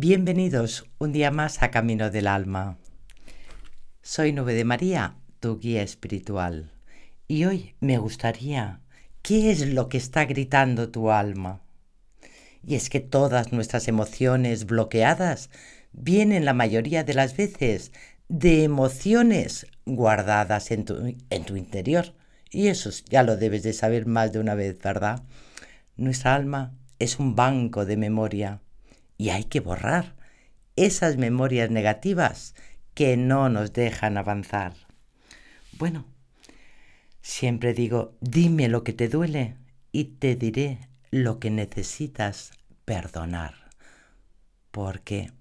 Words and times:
Bienvenidos 0.00 0.88
un 0.98 1.10
día 1.10 1.32
más 1.32 1.60
a 1.60 1.72
Camino 1.72 2.08
del 2.08 2.28
Alma. 2.28 2.78
Soy 4.00 4.32
Nube 4.32 4.54
de 4.54 4.62
María, 4.62 5.16
tu 5.40 5.58
guía 5.58 5.82
espiritual, 5.82 6.70
y 7.26 7.46
hoy 7.46 7.74
me 7.80 7.98
gustaría, 7.98 8.80
¿qué 9.22 9.50
es 9.50 9.66
lo 9.66 9.88
que 9.88 9.98
está 9.98 10.24
gritando 10.24 10.90
tu 10.90 11.10
alma? 11.10 11.62
Y 12.64 12.76
es 12.76 12.90
que 12.90 13.00
todas 13.00 13.52
nuestras 13.52 13.88
emociones 13.88 14.66
bloqueadas 14.66 15.50
vienen 15.90 16.44
la 16.44 16.54
mayoría 16.54 17.02
de 17.02 17.14
las 17.14 17.36
veces 17.36 17.90
de 18.28 18.62
emociones 18.62 19.66
guardadas 19.84 20.70
en 20.70 20.84
tu, 20.84 21.16
en 21.28 21.44
tu 21.44 21.56
interior. 21.56 22.14
Y 22.52 22.68
eso 22.68 22.90
ya 23.10 23.24
lo 23.24 23.36
debes 23.36 23.64
de 23.64 23.72
saber 23.72 24.06
más 24.06 24.30
de 24.30 24.38
una 24.38 24.54
vez, 24.54 24.78
¿verdad? 24.78 25.24
Nuestra 25.96 26.36
alma 26.36 26.72
es 27.00 27.18
un 27.18 27.34
banco 27.34 27.84
de 27.84 27.96
memoria 27.96 28.60
y 29.18 29.30
hay 29.30 29.44
que 29.44 29.60
borrar 29.60 30.14
esas 30.76 31.16
memorias 31.16 31.70
negativas 31.70 32.54
que 32.94 33.16
no 33.16 33.48
nos 33.48 33.72
dejan 33.72 34.16
avanzar. 34.16 34.74
Bueno, 35.72 36.06
siempre 37.20 37.74
digo, 37.74 38.16
dime 38.20 38.68
lo 38.68 38.84
que 38.84 38.92
te 38.92 39.08
duele 39.08 39.56
y 39.92 40.04
te 40.04 40.36
diré 40.36 40.78
lo 41.10 41.40
que 41.40 41.50
necesitas 41.50 42.52
perdonar. 42.84 43.54
Porque 44.70 45.32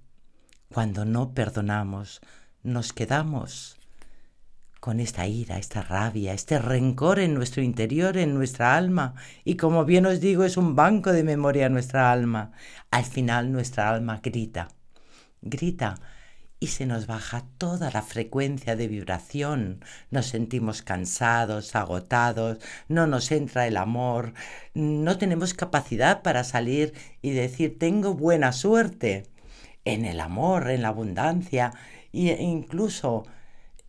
cuando 0.70 1.05
no 1.05 1.34
perdonamos, 1.34 2.22
nos 2.64 2.94
quedamos 2.94 3.77
con 4.88 5.02
esta 5.02 5.27
ira, 5.27 5.58
esta 5.58 5.82
rabia, 5.82 6.32
este 6.32 6.59
rencor 6.59 7.20
en 7.20 7.34
nuestro 7.34 7.62
interior, 7.62 8.16
en 8.16 8.34
nuestra 8.34 8.78
alma. 8.78 9.16
Y 9.44 9.58
como 9.58 9.84
bien 9.84 10.05
os 10.05 10.22
digo, 10.22 10.45
es 10.45 10.55
un 10.55 10.78
banco 10.78 11.12
de 11.12 11.26
memoria 11.26 11.68
nuestra 11.68 12.09
alma. 12.09 12.54
Al 12.90 13.04
final 13.04 13.52
nuestra 13.52 13.90
alma 13.90 14.22
grita, 14.23 14.70
grita 15.42 16.00
y 16.62 16.68
se 16.68 16.86
nos 16.86 17.05
baja 17.05 17.44
toda 17.58 17.92
la 17.92 18.02
frecuencia 18.02 18.78
de 18.78 18.88
vibración. 18.88 19.84
Nos 20.09 20.28
sentimos 20.28 20.84
cansados, 20.84 21.76
agotados, 21.76 22.59
no 22.88 23.08
nos 23.08 23.30
entra 23.33 23.67
el 23.67 23.76
amor, 23.76 24.36
no 24.73 25.17
tenemos 25.17 25.54
capacidad 25.54 26.22
para 26.22 26.45
salir 26.45 26.94
y 27.22 27.31
decir 27.31 27.78
tengo 27.78 28.14
buena 28.14 28.54
suerte 28.54 29.26
en 29.83 30.06
el 30.06 30.22
amor, 30.22 30.70
en 30.70 30.83
la 30.83 30.88
abundancia 30.88 31.73
e 32.14 32.42
incluso 32.42 33.26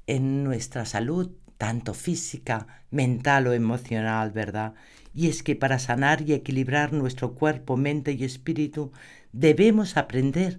en 0.09 0.43
nuestra 0.43 0.85
salud, 0.85 1.31
tanto 1.59 1.95
física, 1.95 2.67
mental 2.91 3.47
o 3.47 3.53
emocional, 3.53 4.33
¿verdad? 4.33 4.75
Y 5.15 5.29
es 5.29 5.43
que 5.43 5.55
para 5.55 5.79
sanar 5.79 6.23
y 6.23 6.33
equilibrar 6.33 6.93
nuestro 6.93 7.35
cuerpo, 7.35 7.77
mente 7.77 8.13
y 8.13 8.25
espíritu, 8.25 8.91
debemos 9.33 9.97
aprender 9.97 10.59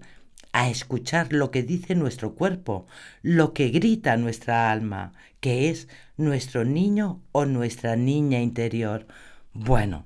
a 0.51 0.69
escuchar 0.69 1.33
lo 1.33 1.51
que 1.51 1.63
dice 1.63 1.95
nuestro 1.95 2.35
cuerpo, 2.35 2.87
lo 3.21 3.53
que 3.53 3.69
grita 3.69 4.17
nuestra 4.17 4.71
alma, 4.71 5.13
que 5.39 5.69
es 5.69 5.87
nuestro 6.17 6.65
niño 6.65 7.21
o 7.31 7.45
nuestra 7.45 7.95
niña 7.95 8.41
interior. 8.41 9.07
Bueno, 9.53 10.05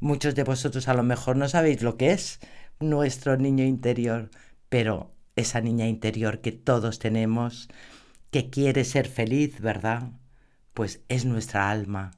muchos 0.00 0.34
de 0.34 0.44
vosotros 0.44 0.88
a 0.88 0.94
lo 0.94 1.02
mejor 1.02 1.36
no 1.36 1.48
sabéis 1.48 1.82
lo 1.82 1.96
que 1.96 2.12
es 2.12 2.40
nuestro 2.80 3.36
niño 3.36 3.64
interior, 3.64 4.30
pero 4.68 5.12
esa 5.36 5.60
niña 5.60 5.86
interior 5.86 6.40
que 6.40 6.52
todos 6.52 6.98
tenemos, 6.98 7.68
que 8.34 8.50
quiere 8.50 8.82
ser 8.82 9.06
feliz, 9.06 9.60
¿verdad? 9.60 10.10
Pues 10.72 11.04
es 11.08 11.24
nuestra 11.24 11.70
alma. 11.70 12.10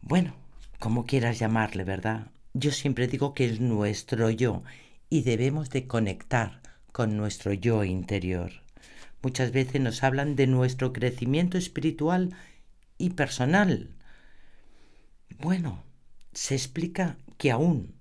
Bueno, 0.00 0.34
como 0.80 1.06
quieras 1.06 1.38
llamarle, 1.38 1.84
¿verdad? 1.84 2.32
Yo 2.54 2.72
siempre 2.72 3.06
digo 3.06 3.34
que 3.34 3.44
es 3.44 3.60
nuestro 3.60 4.30
yo 4.30 4.64
y 5.08 5.22
debemos 5.22 5.70
de 5.70 5.86
conectar 5.86 6.60
con 6.90 7.16
nuestro 7.16 7.52
yo 7.52 7.84
interior. 7.84 8.50
Muchas 9.22 9.52
veces 9.52 9.80
nos 9.80 10.02
hablan 10.02 10.34
de 10.34 10.48
nuestro 10.48 10.92
crecimiento 10.92 11.56
espiritual 11.56 12.34
y 12.98 13.10
personal. 13.10 13.94
Bueno, 15.38 15.84
se 16.32 16.56
explica 16.56 17.16
que 17.36 17.52
aún 17.52 17.94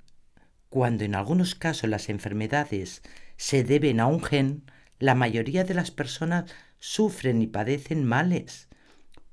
cuando 0.69 1.03
en 1.03 1.13
algunos 1.13 1.53
casos 1.53 1.87
las 1.87 2.09
enfermedades 2.09 3.03
se 3.35 3.63
deben 3.63 3.99
a 3.99 4.07
un 4.07 4.23
gen, 4.23 4.63
la 4.99 5.15
mayoría 5.15 5.63
de 5.63 5.73
las 5.73 5.91
personas 5.91 6.51
sufren 6.79 7.41
y 7.41 7.47
padecen 7.47 8.05
males 8.05 8.67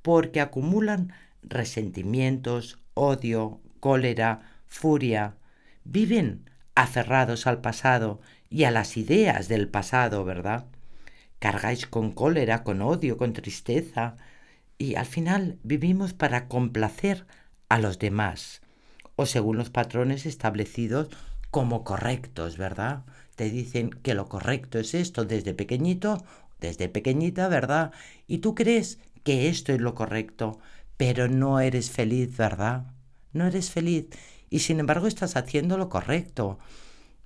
porque 0.03 0.41
acumulan 0.41 1.13
resentimientos, 1.43 2.79
odio, 2.93 3.61
cólera, 3.81 4.61
furia, 4.67 5.37
viven 5.85 6.51
aferrados 6.75 7.47
al 7.47 7.61
pasado 7.61 8.21
y 8.51 8.65
a 8.65 8.71
las 8.71 8.97
ideas 8.97 9.49
del 9.49 9.69
pasado, 9.69 10.25
¿verdad? 10.25 10.67
Cargáis 11.39 11.87
con 11.87 12.13
cólera, 12.13 12.65
con 12.65 12.83
odio, 12.83 13.17
con 13.17 13.33
tristeza, 13.33 14.17
y 14.79 14.97
al 14.97 15.07
final 15.07 15.59
vivimos 15.63 16.13
para 16.13 16.49
complacer 16.49 17.27
a 17.69 17.79
los 17.79 17.99
demás, 17.99 18.63
o 19.17 19.27
según 19.27 19.57
los 19.57 19.71
patrones 19.71 20.27
establecidos 20.27 21.09
como 21.51 21.85
correctos, 21.85 22.59
¿verdad? 22.59 23.05
Te 23.37 23.51
dicen 23.51 23.91
que 23.91 24.15
lo 24.15 24.29
correcto 24.29 24.79
es 24.79 24.95
esto 24.95 25.25
desde 25.25 25.55
pequeñito, 25.55 26.25
desde 26.61 26.89
pequeñita, 26.89 27.49
¿verdad? 27.49 27.93
Y 28.27 28.39
tú 28.39 28.55
crees 28.55 28.99
que 29.23 29.49
esto 29.49 29.73
es 29.73 29.81
lo 29.81 29.95
correcto, 29.95 30.59
pero 30.97 31.29
no 31.29 31.61
eres 31.61 31.91
feliz, 31.91 32.37
¿verdad? 32.37 32.93
No 33.33 33.47
eres 33.47 33.71
feliz 33.71 34.07
y 34.51 34.61
sin 34.61 34.79
embargo 34.81 35.07
estás 35.09 35.37
haciendo 35.37 35.77
lo 35.79 35.89
correcto. 35.89 36.59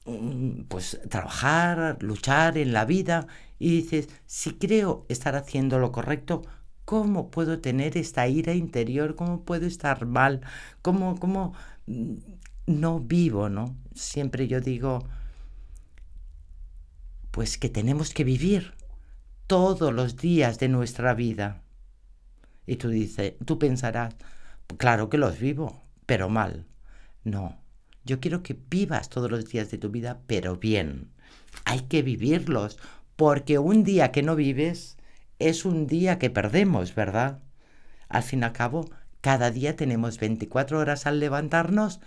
Mm, 0.06 0.62
pues 0.68 1.00
trabajar, 1.10 1.98
luchar 2.02 2.56
en 2.56 2.72
la 2.72 2.86
vida 2.86 3.26
y 3.58 3.70
dices, 3.82 4.08
si 4.26 4.52
creo 4.54 5.04
estar 5.08 5.36
haciendo 5.36 5.78
lo 5.78 5.92
correcto, 5.92 6.42
¿cómo 6.86 7.30
puedo 7.30 7.60
tener 7.60 7.98
esta 7.98 8.26
ira 8.28 8.54
interior? 8.54 9.14
¿Cómo 9.16 9.42
puedo 9.42 9.66
estar 9.66 10.06
mal? 10.06 10.40
¿Cómo, 10.82 11.18
cómo 11.20 11.52
mm, 11.86 12.14
no 12.66 13.00
vivo, 13.00 13.48
no? 13.50 13.76
Siempre 13.94 14.48
yo 14.48 14.60
digo, 14.60 15.00
pues 17.30 17.58
que 17.58 17.68
tenemos 17.68 18.12
que 18.12 18.24
vivir 18.24 18.74
todos 19.46 19.92
los 19.92 20.16
días 20.16 20.58
de 20.58 20.68
nuestra 20.68 21.14
vida. 21.14 21.62
Y 22.66 22.76
tú 22.76 22.90
dices, 22.90 23.34
tú 23.44 23.58
pensarás, 23.58 24.14
claro 24.76 25.08
que 25.08 25.18
los 25.18 25.38
vivo, 25.38 25.82
pero 26.06 26.28
mal. 26.28 26.66
No, 27.24 27.58
yo 28.04 28.20
quiero 28.20 28.42
que 28.42 28.56
vivas 28.68 29.08
todos 29.08 29.30
los 29.30 29.46
días 29.46 29.70
de 29.70 29.78
tu 29.78 29.90
vida, 29.90 30.20
pero 30.26 30.56
bien. 30.56 31.10
Hay 31.64 31.80
que 31.80 32.02
vivirlos, 32.02 32.78
porque 33.16 33.58
un 33.58 33.84
día 33.84 34.12
que 34.12 34.22
no 34.22 34.36
vives 34.36 34.96
es 35.38 35.64
un 35.64 35.86
día 35.86 36.18
que 36.18 36.30
perdemos, 36.30 36.94
¿verdad? 36.94 37.40
Al 38.08 38.22
fin 38.22 38.40
y 38.40 38.44
al 38.44 38.52
cabo, 38.52 38.88
cada 39.20 39.50
día 39.50 39.76
tenemos 39.76 40.18
24 40.18 40.78
horas 40.78 41.06
al 41.06 41.20
levantarnos 41.20 42.00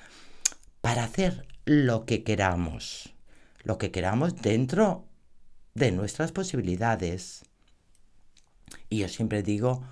para 0.82 1.04
hacer 1.04 1.46
lo 1.66 2.06
que 2.06 2.24
queramos. 2.24 3.14
Lo 3.64 3.78
que 3.78 3.92
queramos 3.92 4.36
dentro 4.42 5.06
de 5.74 5.92
nuestras 5.92 6.32
posibilidades. 6.32 7.46
Y 8.90 9.00
yo 9.00 9.10
siempre 9.10 9.44
digo, 9.44 9.84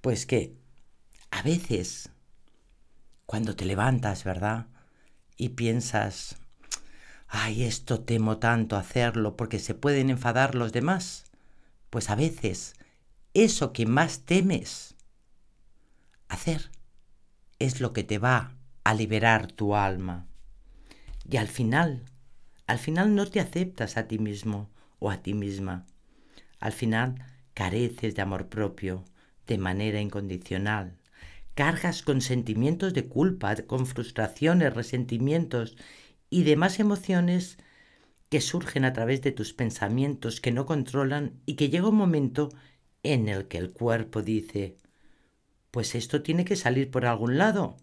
pues 0.00 0.26
que 0.26 0.56
a 1.30 1.42
veces 1.42 2.10
cuando 3.26 3.54
te 3.56 3.64
levantas, 3.64 4.24
¿verdad? 4.24 4.66
Y 5.36 5.50
piensas, 5.50 6.36
ay, 7.26 7.64
esto 7.64 8.00
temo 8.00 8.38
tanto 8.38 8.76
hacerlo 8.76 9.36
porque 9.36 9.58
se 9.58 9.74
pueden 9.74 10.10
enfadar 10.10 10.54
los 10.54 10.72
demás. 10.72 11.24
Pues 11.90 12.10
a 12.10 12.14
veces 12.14 12.74
eso 13.34 13.72
que 13.72 13.86
más 13.86 14.20
temes 14.20 14.94
hacer 16.28 16.70
es 17.58 17.80
lo 17.80 17.92
que 17.92 18.04
te 18.04 18.18
va 18.18 18.56
a 18.84 18.94
liberar 18.94 19.52
tu 19.52 19.74
alma. 19.74 20.26
Y 21.28 21.36
al 21.36 21.48
final, 21.48 22.04
al 22.66 22.78
final 22.78 23.14
no 23.14 23.26
te 23.26 23.40
aceptas 23.40 23.96
a 23.96 24.08
ti 24.08 24.18
mismo 24.18 24.70
o 24.98 25.10
a 25.10 25.22
ti 25.22 25.34
misma. 25.34 25.86
Al 26.60 26.72
final 26.72 27.24
careces 27.54 28.14
de 28.14 28.22
amor 28.22 28.48
propio 28.48 29.04
de 29.46 29.58
manera 29.58 30.00
incondicional 30.00 30.98
cargas 31.58 32.02
con 32.02 32.20
sentimientos 32.20 32.94
de 32.94 33.08
culpa, 33.08 33.56
con 33.66 33.84
frustraciones, 33.84 34.72
resentimientos 34.72 35.76
y 36.30 36.44
demás 36.44 36.78
emociones 36.78 37.58
que 38.28 38.40
surgen 38.40 38.84
a 38.84 38.92
través 38.92 39.22
de 39.22 39.32
tus 39.32 39.54
pensamientos 39.54 40.40
que 40.40 40.52
no 40.52 40.66
controlan 40.66 41.40
y 41.46 41.56
que 41.56 41.68
llega 41.68 41.88
un 41.88 41.96
momento 41.96 42.50
en 43.02 43.28
el 43.28 43.48
que 43.48 43.58
el 43.58 43.72
cuerpo 43.72 44.22
dice, 44.22 44.76
pues 45.72 45.96
esto 45.96 46.22
tiene 46.22 46.44
que 46.44 46.54
salir 46.54 46.92
por 46.92 47.06
algún 47.06 47.38
lado. 47.38 47.76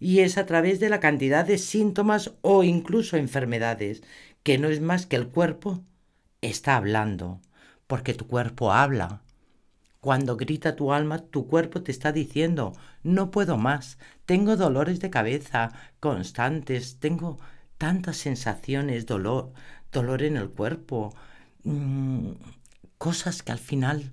Y 0.00 0.20
es 0.20 0.38
a 0.38 0.46
través 0.46 0.80
de 0.80 0.88
la 0.88 0.98
cantidad 0.98 1.44
de 1.44 1.58
síntomas 1.58 2.32
o 2.40 2.64
incluso 2.64 3.18
enfermedades, 3.18 4.02
que 4.42 4.56
no 4.56 4.68
es 4.68 4.80
más 4.80 5.04
que 5.04 5.16
el 5.16 5.28
cuerpo 5.28 5.84
está 6.40 6.76
hablando, 6.76 7.40
porque 7.86 8.14
tu 8.14 8.26
cuerpo 8.26 8.72
habla, 8.72 9.22
cuando 10.00 10.36
grita 10.36 10.76
tu 10.76 10.92
alma, 10.92 11.18
tu 11.18 11.48
cuerpo 11.48 11.82
te 11.82 11.92
está 11.92 12.12
diciendo, 12.12 12.72
no 13.02 13.30
puedo 13.30 13.56
más, 13.58 13.98
tengo 14.26 14.56
dolores 14.56 15.00
de 15.00 15.10
cabeza 15.10 15.72
constantes, 16.00 16.98
tengo 17.00 17.38
tantas 17.78 18.16
sensaciones, 18.16 19.06
dolor, 19.06 19.52
dolor 19.92 20.22
en 20.22 20.36
el 20.36 20.50
cuerpo, 20.50 21.14
mm, 21.64 22.30
cosas 22.98 23.42
que 23.42 23.52
al 23.52 23.58
final 23.58 24.12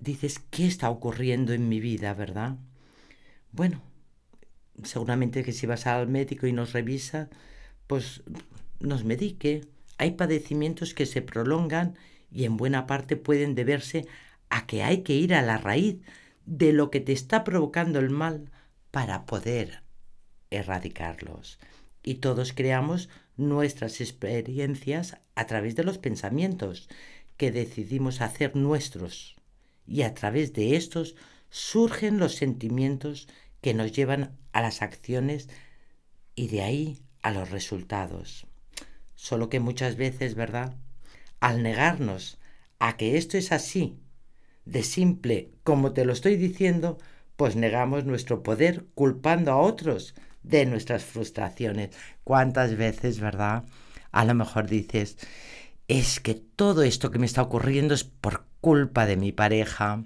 dices, 0.00 0.40
¿qué 0.50 0.66
está 0.66 0.90
ocurriendo 0.90 1.52
en 1.52 1.68
mi 1.68 1.80
vida, 1.80 2.14
verdad? 2.14 2.56
Bueno, 3.52 3.82
seguramente 4.84 5.44
que 5.44 5.52
si 5.52 5.66
vas 5.66 5.86
al 5.86 6.08
médico 6.08 6.46
y 6.46 6.52
nos 6.52 6.72
revisa, 6.72 7.28
pues 7.86 8.22
nos 8.80 9.04
medique. 9.04 9.62
Hay 10.02 10.10
padecimientos 10.10 10.94
que 10.94 11.06
se 11.06 11.22
prolongan 11.22 11.96
y 12.28 12.44
en 12.44 12.56
buena 12.56 12.88
parte 12.88 13.14
pueden 13.16 13.54
deberse 13.54 14.04
a 14.50 14.66
que 14.66 14.82
hay 14.82 15.04
que 15.04 15.12
ir 15.12 15.32
a 15.32 15.42
la 15.42 15.58
raíz 15.58 16.00
de 16.44 16.72
lo 16.72 16.90
que 16.90 16.98
te 16.98 17.12
está 17.12 17.44
provocando 17.44 18.00
el 18.00 18.10
mal 18.10 18.50
para 18.90 19.26
poder 19.26 19.84
erradicarlos. 20.50 21.60
Y 22.02 22.14
todos 22.14 22.52
creamos 22.52 23.10
nuestras 23.36 24.00
experiencias 24.00 25.18
a 25.36 25.46
través 25.46 25.76
de 25.76 25.84
los 25.84 25.98
pensamientos 25.98 26.88
que 27.36 27.52
decidimos 27.52 28.22
hacer 28.22 28.56
nuestros. 28.56 29.36
Y 29.86 30.02
a 30.02 30.14
través 30.14 30.52
de 30.52 30.74
estos 30.74 31.14
surgen 31.48 32.18
los 32.18 32.34
sentimientos 32.34 33.28
que 33.60 33.72
nos 33.72 33.92
llevan 33.92 34.36
a 34.50 34.62
las 34.62 34.82
acciones 34.82 35.48
y 36.34 36.48
de 36.48 36.62
ahí 36.62 37.02
a 37.22 37.30
los 37.30 37.52
resultados. 37.52 38.48
Solo 39.22 39.48
que 39.48 39.60
muchas 39.60 39.94
veces, 39.94 40.34
¿verdad? 40.34 40.74
Al 41.38 41.62
negarnos 41.62 42.40
a 42.80 42.96
que 42.96 43.16
esto 43.16 43.38
es 43.38 43.52
así, 43.52 44.00
de 44.64 44.82
simple 44.82 45.52
como 45.62 45.92
te 45.92 46.04
lo 46.04 46.12
estoy 46.12 46.34
diciendo, 46.34 46.98
pues 47.36 47.54
negamos 47.54 48.04
nuestro 48.04 48.42
poder 48.42 48.84
culpando 48.96 49.52
a 49.52 49.58
otros 49.58 50.16
de 50.42 50.66
nuestras 50.66 51.04
frustraciones. 51.04 51.90
¿Cuántas 52.24 52.76
veces, 52.76 53.20
verdad? 53.20 53.62
A 54.10 54.24
lo 54.24 54.34
mejor 54.34 54.68
dices, 54.68 55.16
es 55.86 56.18
que 56.18 56.34
todo 56.34 56.82
esto 56.82 57.12
que 57.12 57.20
me 57.20 57.26
está 57.26 57.42
ocurriendo 57.42 57.94
es 57.94 58.02
por 58.02 58.46
culpa 58.60 59.06
de 59.06 59.16
mi 59.16 59.30
pareja 59.30 60.02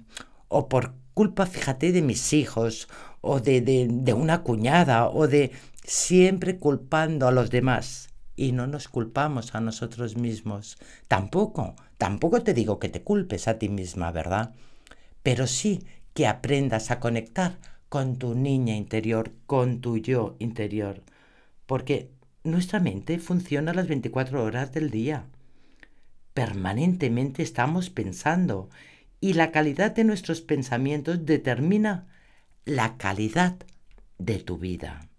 o 0.47 0.69
por 0.69 0.93
culpa, 1.15 1.47
fíjate, 1.47 1.91
de 1.91 2.03
mis 2.03 2.33
hijos 2.33 2.87
o 3.21 3.39
de, 3.39 3.61
de, 3.61 3.87
de 3.89 4.13
una 4.13 4.43
cuñada 4.43 5.09
o 5.09 5.27
de 5.27 5.53
siempre 5.83 6.59
culpando 6.59 7.27
a 7.27 7.31
los 7.31 7.49
demás 7.49 8.09
y 8.37 8.53
no 8.53 8.67
nos 8.67 8.87
culpamos 8.87 9.53
a 9.55 9.59
nosotros 9.59 10.15
mismos. 10.15 10.77
Tampoco, 11.09 11.75
tampoco 11.97 12.43
te 12.43 12.53
digo 12.53 12.79
que 12.79 12.87
te 12.87 13.01
culpes 13.01 13.49
a 13.49 13.59
ti 13.59 13.67
misma, 13.67 14.11
¿verdad? 14.11 14.53
Pero 15.23 15.47
sí 15.47 15.83
que 16.13 16.27
aprendas 16.27 16.91
a 16.91 17.01
conectar 17.01 17.57
con 17.89 18.17
tu 18.17 18.35
niña 18.35 18.77
interior, 18.77 19.33
con 19.45 19.81
tu 19.81 19.97
yo 19.97 20.35
interior, 20.39 21.01
porque 21.65 22.11
nuestra 22.43 22.79
mente 22.79 23.19
funciona 23.19 23.73
las 23.73 23.87
24 23.87 24.43
horas 24.43 24.71
del 24.71 24.89
día. 24.89 25.25
Permanentemente 26.33 27.43
estamos 27.43 27.89
pensando 27.89 28.69
y 29.19 29.33
la 29.33 29.51
calidad 29.51 29.91
de 29.91 30.03
nuestros 30.03 30.41
pensamientos 30.41 31.25
determina 31.25 32.07
la 32.65 32.97
calidad 32.97 33.55
de 34.19 34.39
tu 34.39 34.57
vida. 34.57 35.09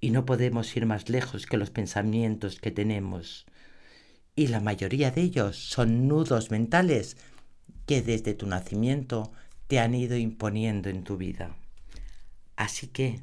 Y 0.00 0.10
no 0.10 0.24
podemos 0.24 0.76
ir 0.76 0.86
más 0.86 1.08
lejos 1.08 1.46
que 1.46 1.56
los 1.56 1.70
pensamientos 1.70 2.60
que 2.60 2.70
tenemos. 2.70 3.46
Y 4.34 4.48
la 4.48 4.60
mayoría 4.60 5.10
de 5.10 5.22
ellos 5.22 5.56
son 5.56 6.08
nudos 6.08 6.50
mentales 6.50 7.16
que 7.86 8.02
desde 8.02 8.34
tu 8.34 8.46
nacimiento 8.46 9.32
te 9.66 9.78
han 9.78 9.94
ido 9.94 10.16
imponiendo 10.16 10.88
en 10.88 11.04
tu 11.04 11.16
vida. 11.16 11.56
Así 12.56 12.88
que 12.88 13.20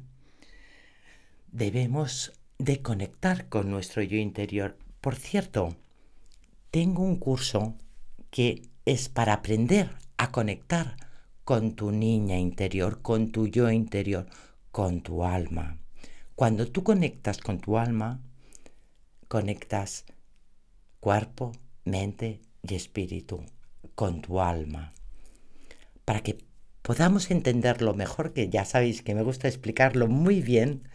debemos 1.52 2.32
de 2.58 2.82
conectar 2.82 3.48
con 3.48 3.70
nuestro 3.70 4.02
yo 4.02 4.16
interior. 4.16 4.76
Por 5.00 5.16
cierto, 5.16 5.76
tengo 6.70 7.02
un 7.02 7.16
curso 7.16 7.76
que 8.30 8.62
es 8.84 9.08
para 9.08 9.34
aprender 9.34 9.90
a 10.16 10.30
conectar 10.30 10.96
con 11.44 11.74
tu 11.74 11.92
niña 11.92 12.38
interior, 12.38 13.02
con 13.02 13.30
tu 13.30 13.46
yo 13.46 13.70
interior, 13.70 14.26
con 14.70 15.02
tu 15.02 15.24
alma. 15.24 15.78
Cuando 16.36 16.66
tú 16.66 16.82
conectas 16.82 17.38
con 17.38 17.60
tu 17.60 17.78
alma, 17.78 18.20
conectas 19.28 20.04
cuerpo, 20.98 21.52
mente 21.84 22.40
y 22.62 22.74
espíritu 22.74 23.44
con 23.94 24.20
tu 24.20 24.40
alma. 24.40 24.92
Para 26.04 26.24
que 26.24 26.44
podamos 26.82 27.30
entenderlo 27.30 27.94
mejor, 27.94 28.32
que 28.32 28.48
ya 28.48 28.64
sabéis 28.64 29.02
que 29.02 29.14
me 29.14 29.22
gusta 29.22 29.46
explicarlo 29.46 30.08
muy 30.08 30.40
bien, 30.40 30.88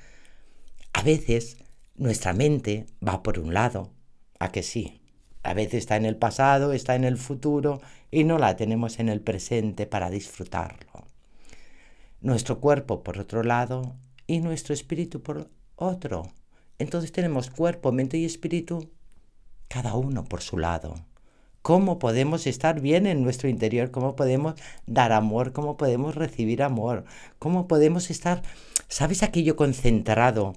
a 0.91 1.03
veces 1.03 1.55
nuestra 1.95 2.33
mente 2.33 2.87
va 3.05 3.23
por 3.23 3.39
un 3.39 3.53
lado, 3.53 3.93
a 4.39 4.51
que 4.51 4.61
sí. 4.61 4.99
A 5.41 5.53
veces 5.53 5.75
está 5.75 5.95
en 5.95 6.03
el 6.03 6.17
pasado, 6.17 6.73
está 6.73 6.95
en 6.95 7.05
el 7.05 7.17
futuro 7.17 7.79
y 8.11 8.25
no 8.25 8.39
la 8.39 8.57
tenemos 8.57 8.99
en 8.99 9.07
el 9.07 9.21
presente 9.21 9.85
para 9.85 10.09
disfrutarlo. 10.09 11.07
Nuestro 12.19 12.59
cuerpo, 12.59 13.03
por 13.03 13.19
otro 13.19 13.43
lado, 13.43 13.95
y 14.29 14.39
nuestro 14.39 14.73
espíritu 14.73 15.21
por 15.21 15.49
otro. 15.75 16.31
Entonces 16.77 17.11
tenemos 17.11 17.49
cuerpo, 17.49 17.91
mente 17.91 18.17
y 18.17 18.25
espíritu, 18.25 18.89
cada 19.67 19.95
uno 19.95 20.23
por 20.23 20.41
su 20.41 20.57
lado 20.57 20.95
cómo 21.61 21.99
podemos 21.99 22.47
estar 22.47 22.79
bien 22.81 23.05
en 23.05 23.21
nuestro 23.21 23.49
interior, 23.49 23.91
cómo 23.91 24.15
podemos 24.15 24.55
dar 24.85 25.11
amor, 25.11 25.51
cómo 25.51 25.77
podemos 25.77 26.15
recibir 26.15 26.63
amor, 26.63 27.05
cómo 27.37 27.67
podemos 27.67 28.09
estar, 28.09 28.41
¿sabes 28.87 29.23
aquello 29.23 29.55
concentrado 29.55 30.55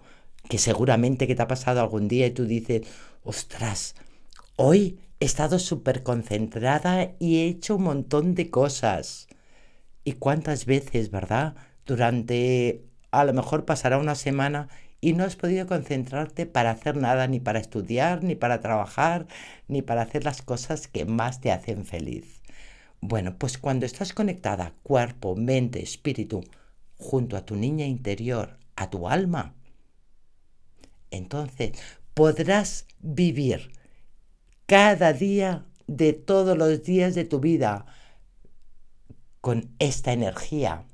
que 0.48 0.58
seguramente 0.58 1.26
que 1.26 1.34
te 1.34 1.42
ha 1.42 1.48
pasado 1.48 1.80
algún 1.80 2.08
día 2.08 2.26
y 2.26 2.30
tú 2.30 2.46
dices, 2.46 2.82
ostras, 3.24 3.94
hoy 4.56 5.00
he 5.20 5.24
estado 5.24 5.58
súper 5.58 6.02
concentrada 6.02 7.12
y 7.18 7.38
he 7.38 7.46
hecho 7.46 7.76
un 7.76 7.84
montón 7.84 8.34
de 8.34 8.50
cosas. 8.50 9.28
¿Y 10.04 10.12
cuántas 10.14 10.66
veces, 10.66 11.10
verdad? 11.10 11.54
Durante, 11.86 12.84
a 13.12 13.24
lo 13.24 13.32
mejor 13.32 13.64
pasará 13.64 13.98
una 13.98 14.14
semana 14.16 14.68
y 15.00 15.12
no 15.12 15.24
has 15.24 15.36
podido 15.36 15.66
concentrarte 15.66 16.46
para 16.46 16.70
hacer 16.70 16.96
nada, 16.96 17.26
ni 17.28 17.40
para 17.40 17.60
estudiar, 17.60 18.24
ni 18.24 18.34
para 18.34 18.60
trabajar, 18.60 19.26
ni 19.68 19.82
para 19.82 20.02
hacer 20.02 20.24
las 20.24 20.42
cosas 20.42 20.88
que 20.88 21.04
más 21.04 21.40
te 21.40 21.52
hacen 21.52 21.84
feliz. 21.84 22.40
Bueno, 23.00 23.36
pues 23.36 23.58
cuando 23.58 23.84
estás 23.84 24.12
conectada 24.12 24.74
cuerpo, 24.82 25.36
mente, 25.36 25.82
espíritu, 25.82 26.42
junto 26.96 27.36
a 27.36 27.44
tu 27.44 27.56
niña 27.56 27.84
interior, 27.84 28.58
a 28.76 28.90
tu 28.90 29.08
alma, 29.08 29.54
entonces 31.10 31.72
podrás 32.14 32.86
vivir 33.00 33.72
cada 34.66 35.12
día 35.12 35.66
de 35.86 36.12
todos 36.12 36.56
los 36.56 36.82
días 36.84 37.14
de 37.14 37.24
tu 37.24 37.40
vida 37.40 37.86
con 39.40 39.74
esta 39.80 40.12
energía, 40.12 40.84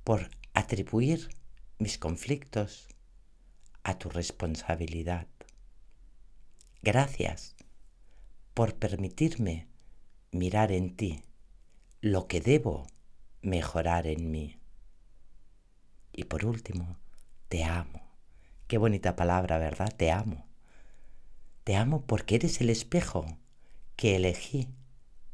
por 0.05 0.31
atribuir 0.53 1.31
mis 1.79 1.97
conflictos 1.97 2.89
a 3.83 3.99
tu 3.99 4.11
responsabilidad. 4.11 5.27
Gracias 6.83 7.57
por 8.53 8.75
permitirme 8.75 9.69
mirar 10.33 10.73
en 10.73 10.97
ti 10.97 11.23
lo 12.03 12.27
que 12.27 12.41
debo 12.41 12.87
mejorar 13.41 14.07
en 14.07 14.31
mí. 14.31 14.59
Y 16.13 16.25
por 16.25 16.45
último, 16.45 16.99
te 17.49 17.65
amo. 17.65 18.03
Qué 18.67 18.77
bonita 18.77 19.17
palabra, 19.17 19.59
¿verdad? 19.59 19.93
Te 19.97 20.11
amo. 20.11 20.47
Te 21.65 21.77
amo 21.77 22.05
porque 22.07 22.35
eres 22.35 22.61
el 22.61 22.69
espejo 22.69 23.39
que 24.01 24.17
elegí 24.17 24.67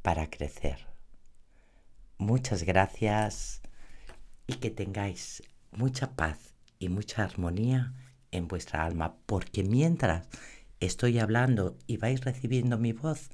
para 0.02 0.28
crecer. 0.28 0.88
Muchas 2.18 2.64
gracias 2.64 3.60
y 4.48 4.54
que 4.54 4.70
tengáis 4.70 5.44
mucha 5.70 6.16
paz 6.16 6.52
y 6.80 6.88
mucha 6.88 7.22
armonía 7.22 7.94
en 8.32 8.48
vuestra 8.48 8.84
alma, 8.84 9.18
porque 9.26 9.62
mientras 9.62 10.26
estoy 10.80 11.20
hablando 11.20 11.78
y 11.86 11.98
vais 11.98 12.24
recibiendo 12.24 12.76
mi 12.76 12.90
voz, 12.90 13.30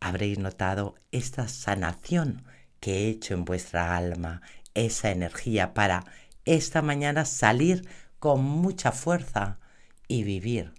habréis 0.00 0.38
notado 0.38 0.94
esta 1.12 1.48
sanación 1.48 2.42
que 2.80 2.94
he 2.94 3.08
hecho 3.10 3.34
en 3.34 3.44
vuestra 3.44 3.94
alma, 3.94 4.40
esa 4.72 5.10
energía 5.10 5.74
para 5.74 6.06
esta 6.46 6.80
mañana 6.80 7.26
salir 7.26 7.86
con 8.18 8.42
mucha 8.42 8.90
fuerza 8.90 9.58
y 10.08 10.22
vivir 10.22 10.72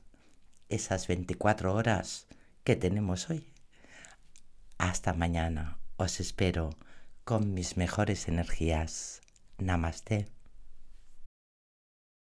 esas 0.67 1.05
24 1.05 1.75
horas 1.75 2.25
que 2.63 2.75
tenemos 2.75 3.29
hoy. 3.29 3.47
Hasta 4.77 5.13
mañana, 5.13 5.79
os 5.97 6.19
espero 6.19 6.69
con 7.23 7.53
mis 7.53 7.77
mejores 7.77 8.27
energías. 8.27 9.21
Namaste. 9.57 10.36